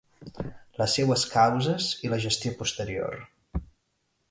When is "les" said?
0.81-0.95